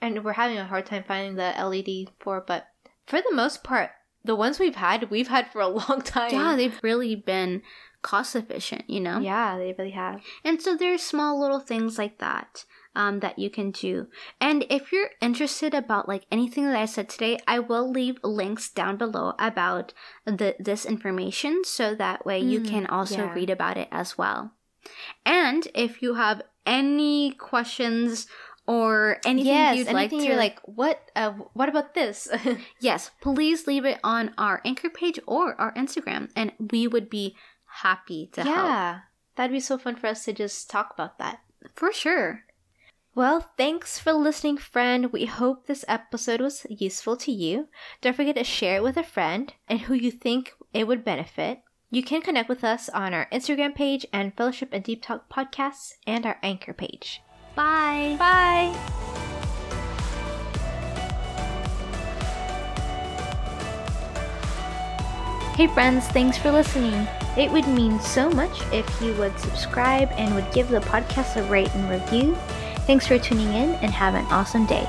and 0.00 0.24
we're 0.24 0.32
having 0.32 0.58
a 0.58 0.66
hard 0.66 0.86
time 0.86 1.04
finding 1.06 1.36
the 1.36 1.54
LED 1.56 2.10
for, 2.18 2.40
but 2.40 2.68
for 3.06 3.20
the 3.20 3.34
most 3.34 3.64
part, 3.64 3.90
the 4.24 4.36
ones 4.36 4.58
we've 4.58 4.76
had, 4.76 5.10
we've 5.10 5.28
had 5.28 5.50
for 5.50 5.60
a 5.60 5.68
long 5.88 6.02
time. 6.02 6.32
Yeah, 6.32 6.56
they've 6.56 6.78
really 6.82 7.14
been 7.14 7.62
cost 8.02 8.36
efficient, 8.36 8.88
you 8.88 9.00
know? 9.00 9.18
Yeah, 9.20 9.58
they 9.58 9.74
really 9.76 9.92
have. 9.92 10.22
And 10.44 10.60
so 10.60 10.76
there's 10.76 11.02
small 11.02 11.40
little 11.40 11.60
things 11.60 11.98
like 11.98 12.18
that. 12.18 12.64
Um, 12.94 13.20
that 13.20 13.38
you 13.38 13.50
can 13.50 13.72
do. 13.72 14.06
And 14.40 14.64
if 14.70 14.90
you're 14.90 15.10
interested 15.20 15.74
about 15.74 16.08
like 16.08 16.24
anything 16.32 16.64
that 16.64 16.78
I 16.78 16.86
said 16.86 17.10
today, 17.10 17.38
I 17.46 17.58
will 17.58 17.90
leave 17.90 18.16
links 18.24 18.70
down 18.70 18.96
below 18.96 19.34
about 19.38 19.92
the 20.24 20.56
this 20.58 20.86
information 20.86 21.62
so 21.62 21.94
that 21.94 22.24
way 22.24 22.42
mm, 22.42 22.48
you 22.48 22.62
can 22.62 22.86
also 22.86 23.18
yeah. 23.18 23.34
read 23.34 23.50
about 23.50 23.76
it 23.76 23.88
as 23.92 24.16
well. 24.16 24.52
And 25.26 25.68
if 25.74 26.00
you 26.00 26.14
have 26.14 26.40
any 26.64 27.32
questions 27.32 28.28
or 28.66 29.18
anything 29.24 29.52
yes, 29.52 29.76
you'd 29.76 29.88
anything 29.88 30.18
like 30.18 30.22
to 30.22 30.26
you're 30.26 30.36
like 30.36 30.60
what 30.64 31.10
uh, 31.14 31.32
what 31.52 31.68
about 31.68 31.94
this 31.94 32.28
yes 32.80 33.10
please 33.20 33.66
leave 33.66 33.84
it 33.84 33.98
on 34.02 34.32
our 34.36 34.60
anchor 34.64 34.90
page 34.90 35.18
or 35.26 35.58
our 35.60 35.72
instagram 35.74 36.30
and 36.34 36.52
we 36.70 36.86
would 36.86 37.08
be 37.08 37.36
happy 37.82 38.28
to 38.32 38.42
yeah, 38.42 38.54
help 38.54 38.66
yeah 38.66 38.98
that'd 39.36 39.52
be 39.52 39.60
so 39.60 39.78
fun 39.78 39.96
for 39.96 40.08
us 40.08 40.24
to 40.24 40.32
just 40.32 40.68
talk 40.68 40.92
about 40.92 41.18
that 41.18 41.40
for 41.74 41.92
sure 41.92 42.42
well, 43.16 43.50
thanks 43.56 43.98
for 43.98 44.12
listening, 44.12 44.58
friend. 44.58 45.10
We 45.10 45.24
hope 45.24 45.66
this 45.66 45.86
episode 45.88 46.42
was 46.42 46.66
useful 46.68 47.16
to 47.16 47.32
you. 47.32 47.68
Don't 48.02 48.14
forget 48.14 48.36
to 48.36 48.44
share 48.44 48.76
it 48.76 48.82
with 48.82 48.98
a 48.98 49.02
friend 49.02 49.54
and 49.66 49.80
who 49.80 49.94
you 49.94 50.10
think 50.10 50.52
it 50.74 50.86
would 50.86 51.02
benefit. 51.02 51.62
You 51.90 52.02
can 52.02 52.20
connect 52.20 52.50
with 52.50 52.62
us 52.62 52.90
on 52.90 53.14
our 53.14 53.26
Instagram 53.32 53.74
page 53.74 54.04
and 54.12 54.36
Fellowship 54.36 54.68
and 54.70 54.84
Deep 54.84 55.02
Talk 55.02 55.30
podcasts 55.30 55.92
and 56.06 56.26
our 56.26 56.36
Anchor 56.42 56.74
page. 56.74 57.22
Bye. 57.56 58.16
Bye. 58.18 58.76
Hey 65.56 65.66
friends, 65.68 66.06
thanks 66.08 66.36
for 66.36 66.52
listening. 66.52 67.08
It 67.38 67.50
would 67.50 67.66
mean 67.66 67.98
so 68.00 68.28
much 68.28 68.60
if 68.74 68.86
you 69.00 69.14
would 69.14 69.38
subscribe 69.40 70.10
and 70.12 70.34
would 70.34 70.52
give 70.52 70.68
the 70.68 70.80
podcast 70.80 71.36
a 71.36 71.42
rate 71.44 71.74
and 71.74 71.88
review. 71.88 72.34
Thanks 72.86 73.06
for 73.06 73.18
tuning 73.18 73.48
in 73.48 73.70
and 73.76 73.90
have 73.90 74.14
an 74.14 74.26
awesome 74.26 74.66
day. 74.66 74.86